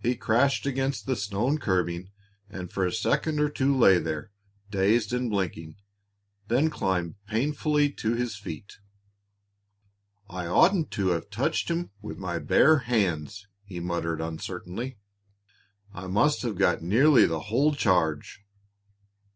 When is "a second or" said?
2.84-3.48